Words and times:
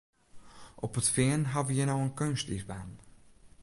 Op 0.85 0.95
it 1.01 1.07
Fean 1.15 1.41
ha 1.51 1.59
we 1.65 1.71
hjir 1.75 1.87
no 1.89 1.97
in 2.05 2.15
keunstiisbaan. 2.19 2.91